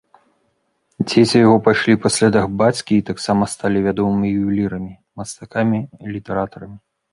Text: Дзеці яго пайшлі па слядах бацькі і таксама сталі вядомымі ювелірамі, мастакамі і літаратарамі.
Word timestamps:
Дзеці 1.07 1.41
яго 1.45 1.57
пайшлі 1.67 1.95
па 2.05 2.11
слядах 2.15 2.45
бацькі 2.63 2.93
і 2.97 3.05
таксама 3.11 3.49
сталі 3.53 3.85
вядомымі 3.89 4.33
ювелірамі, 4.41 4.93
мастакамі 5.21 5.79
і 5.87 6.05
літаратарамі. 6.19 6.77